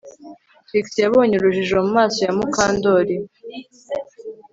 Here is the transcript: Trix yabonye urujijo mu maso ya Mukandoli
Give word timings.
Trix 0.67 0.85
yabonye 1.03 1.33
urujijo 1.35 1.75
mu 1.85 1.91
maso 1.97 2.17
ya 2.25 2.33
Mukandoli 2.37 3.15